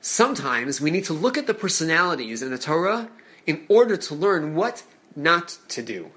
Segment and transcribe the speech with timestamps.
[0.00, 3.08] sometimes we need to look at the personalities in the Torah
[3.46, 4.82] in order to learn what
[5.16, 6.10] not to do.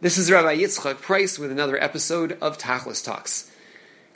[0.00, 3.50] This is Rabbi Yitzchak Price with another episode of Tachlis Talks,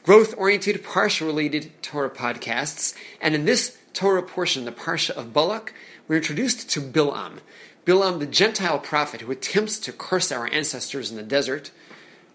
[0.03, 2.95] growth oriented, parsha related Torah podcasts.
[3.21, 5.75] And in this Torah portion, the parsha of Balak,
[6.09, 7.39] we're introduced to Bilam.
[7.85, 11.71] Bilam, the Gentile prophet who attempts to curse our ancestors in the desert.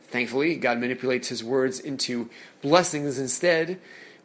[0.10, 2.30] Thankfully, God manipulates his words into
[2.62, 3.80] blessings instead.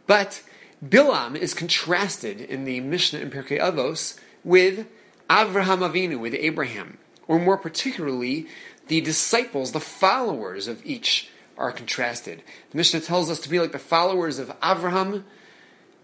[0.06, 0.42] But
[0.84, 4.86] Bilam is contrasted in the Mishnah in Pirkei Avos with
[5.30, 8.46] Avraham Avinu, with Abraham, or more particularly,
[8.88, 12.42] the disciples, the followers of each are contrasted.
[12.70, 15.24] The Mishnah tells us to be like the followers of Avraham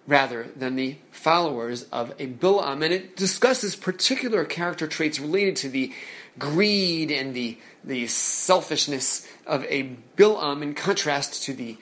[0.06, 5.68] rather than the followers of a Bilam, and it discusses particular character traits related to
[5.68, 5.92] the
[6.38, 11.76] greed and the, the selfishness of a Bilam in contrast to the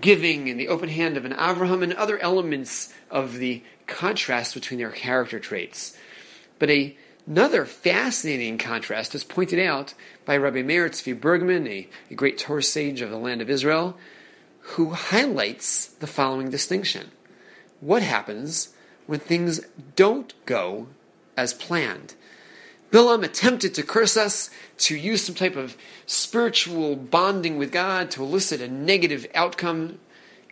[0.00, 4.78] giving and the open hand of an Avraham and other elements of the contrast between
[4.78, 5.96] their character traits.
[6.58, 12.14] But a, another fascinating contrast is pointed out by Rabbi Meir Tzvi Bergman, a, a
[12.14, 13.98] great Torah sage of the land of Israel,
[14.60, 17.10] who highlights the following distinction.
[17.80, 18.74] What happens
[19.06, 19.60] when things
[19.96, 20.88] don't go
[21.36, 22.14] as planned?
[22.90, 28.22] Bilam attempted to curse us, to use some type of spiritual bonding with God to
[28.22, 29.98] elicit a negative outcome,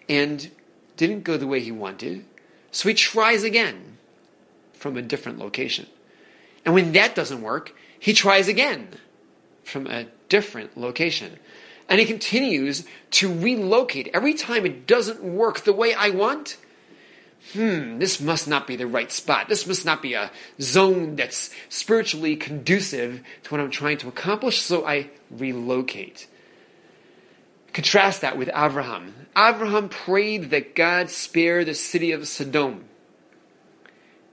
[0.09, 0.51] and
[0.97, 2.25] didn't go the way he wanted.
[2.71, 3.99] So he tries again
[4.73, 5.87] from a different location.
[6.65, 8.89] And when that doesn't work, he tries again
[9.65, 11.39] from a different location.
[11.89, 14.11] And he continues to relocate.
[14.13, 16.59] Every time it doesn't work the way I want,
[17.53, 19.49] hmm, this must not be the right spot.
[19.49, 24.61] This must not be a zone that's spiritually conducive to what I'm trying to accomplish,
[24.61, 26.27] so I relocate.
[27.73, 29.15] Contrast that with Abraham.
[29.37, 32.85] Abraham prayed that God spare the city of Sodom.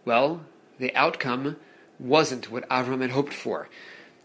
[0.04, 0.46] Well,
[0.80, 1.58] the outcome
[2.00, 3.70] wasn't what Abraham had hoped for.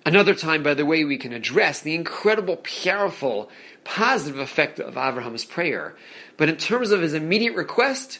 [0.06, 3.50] Another time, by the way, we can address the incredible, powerful,
[3.84, 5.94] positive effect of Abraham's prayer.
[6.36, 8.18] But in terms of his immediate request,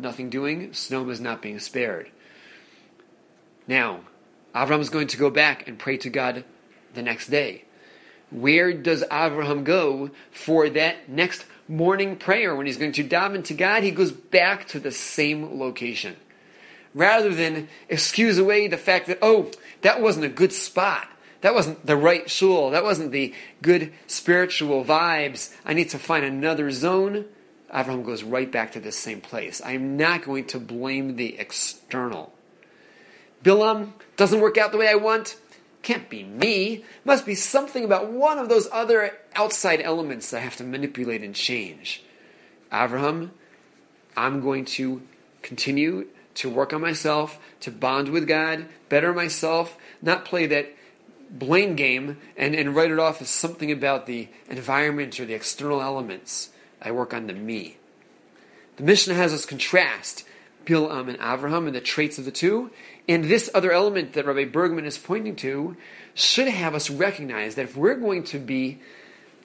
[0.00, 2.10] nothing doing, Sodom is not being spared.
[3.66, 4.00] Now,
[4.54, 6.44] Abraham is going to go back and pray to God
[6.94, 7.64] the next day.
[8.30, 13.54] Where does Abraham go for that next morning prayer when he's going to daven to
[13.54, 13.82] God?
[13.82, 16.16] He goes back to the same location.
[16.94, 19.50] Rather than excuse away the fact that, oh,
[19.82, 21.08] that wasn't a good spot.
[21.40, 22.70] That wasn't the right shul.
[22.70, 25.54] That wasn't the good spiritual vibes.
[25.64, 27.24] I need to find another zone.
[27.72, 29.60] Abraham goes right back to the same place.
[29.60, 32.32] I am not going to blame the external.
[33.44, 35.36] Bilam doesn't work out the way I want.
[35.82, 36.84] Can't be me.
[37.04, 41.22] Must be something about one of those other outside elements that I have to manipulate
[41.22, 42.02] and change.
[42.72, 43.30] Abraham,
[44.16, 45.02] I'm going to
[45.42, 50.74] continue to work on myself, to bond with God, better myself, not play that
[51.30, 55.80] blame game and, and write it off as something about the environment or the external
[55.80, 56.50] elements.
[56.80, 57.76] I work on the me.
[58.76, 60.24] The Mishnah has us contrast
[60.64, 62.70] Bilam and Avraham and the traits of the two.
[63.08, 65.76] And this other element that Rabbi Bergman is pointing to
[66.14, 68.78] should have us recognize that if we're going to be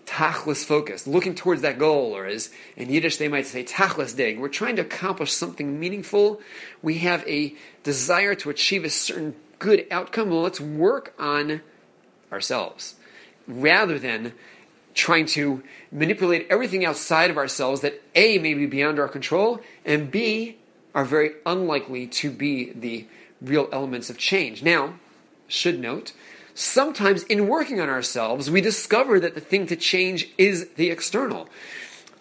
[0.06, 4.40] tachlis focused, looking towards that goal, or as in Yiddish they might say tachlis dig,
[4.40, 6.41] we're trying to accomplish something meaningful.
[6.81, 10.29] We have a desire to achieve a certain good outcome.
[10.29, 11.62] Well, let's work on
[12.31, 12.95] ourselves
[13.47, 14.34] rather than
[14.95, 15.61] trying to
[15.91, 20.57] manipulate everything outside of ourselves that A, may be beyond our control, and B,
[20.95, 23.06] are very unlikely to be the
[23.41, 24.63] real elements of change.
[24.63, 24.95] Now,
[25.47, 26.13] should note,
[26.53, 31.50] sometimes in working on ourselves, we discover that the thing to change is the external.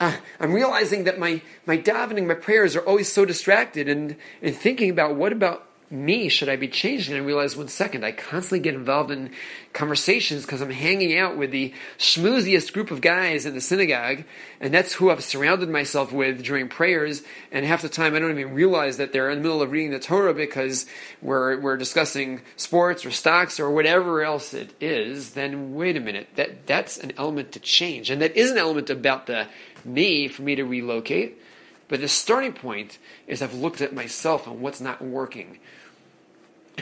[0.01, 4.55] Uh, I'm realizing that my, my davening, my prayers are always so distracted and, and
[4.55, 7.15] thinking about what about me should I be changing?
[7.15, 9.31] And I realize one second, I constantly get involved in
[9.73, 14.25] conversations because I'm hanging out with the schmooziest group of guys in the synagogue,
[14.61, 17.23] and that's who I've surrounded myself with during prayers.
[17.53, 19.93] And half the time, I don't even realize that they're in the middle of reading
[19.93, 20.87] the Torah because
[21.23, 25.31] we're we're discussing sports or stocks or whatever else it is.
[25.31, 28.91] Then wait a minute, that that's an element to change, and that is an element
[28.91, 29.47] about the
[29.85, 31.41] me for me to relocate.
[31.89, 35.59] But the starting point is I've looked at myself and what's not working.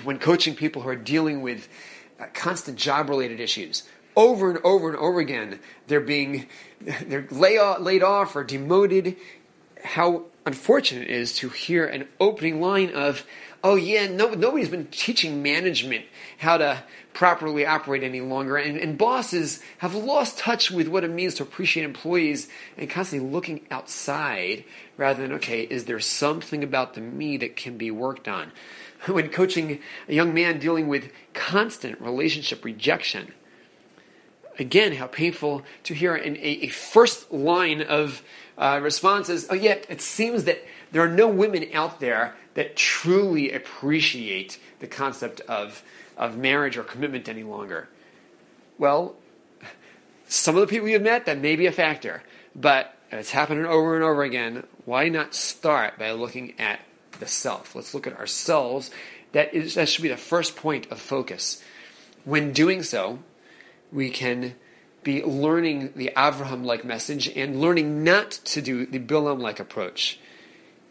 [0.04, 1.68] When coaching people who are dealing with
[2.18, 3.84] uh, constant job related issues,
[4.16, 6.46] over and over and over again, they're being
[6.80, 9.16] they're lay off, laid off or demoted.
[9.84, 13.24] how unfortunate it is to hear an opening line of,
[13.62, 16.04] oh yeah, no, nobody's been teaching management
[16.38, 16.82] how to
[17.14, 21.42] properly operate any longer, and, and bosses have lost touch with what it means to
[21.42, 24.64] appreciate employees and constantly looking outside
[24.96, 28.50] rather than, okay, is there something about the me that can be worked on?
[29.06, 33.32] When coaching a young man dealing with constant relationship rejection,
[34.58, 38.22] again, how painful to hear in a, a first line of
[38.56, 39.46] uh, responses.
[39.50, 40.62] Oh, it seems that
[40.92, 45.82] there are no women out there that truly appreciate the concept of,
[46.16, 47.88] of marriage or commitment any longer.
[48.78, 49.16] Well,
[50.28, 52.22] some of the people you've met, that may be a factor,
[52.54, 54.64] but it's happening over and over again.
[54.84, 56.80] Why not start by looking at
[57.18, 57.74] the self?
[57.74, 58.90] Let's look at ourselves.
[59.32, 61.62] That is that should be the first point of focus.
[62.24, 63.18] When doing so,
[63.90, 64.54] we can
[65.02, 70.18] be learning the Avraham like message and learning not to do the Bilam like approach.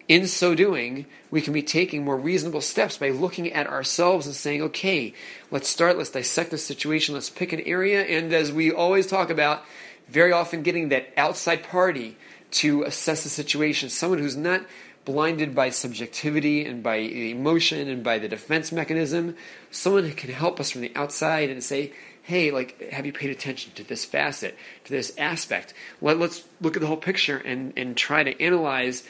[0.07, 4.35] In so doing, we can be taking more reasonable steps by looking at ourselves and
[4.35, 5.13] saying, okay,
[5.51, 9.29] let's start, let's dissect the situation, let's pick an area, and as we always talk
[9.29, 9.63] about,
[10.09, 12.17] very often getting that outside party
[12.51, 14.65] to assess the situation, someone who's not
[15.05, 19.35] blinded by subjectivity and by emotion and by the defense mechanism,
[19.71, 21.93] someone can help us from the outside and say,
[22.23, 24.55] hey, like, have you paid attention to this facet,
[24.85, 25.73] to this aspect?
[26.01, 29.03] Let, us look at the whole picture and, and try to analyze,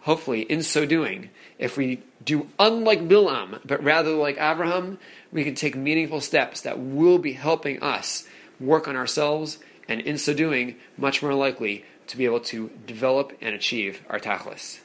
[0.00, 4.98] hopefully, in so doing, if we do unlike Bilam, but rather like Abraham,
[5.30, 8.26] we can take meaningful steps that will be helping us
[8.58, 13.32] work on ourselves, and in so doing, much more likely to be able to develop
[13.40, 14.81] and achieve our tachlis.